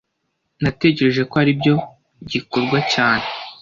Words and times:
Natekereje 0.63 1.21
ko 1.29 1.35
aribyo 1.41 1.73
gikorwa 2.31 2.77
cyawe. 2.91 3.27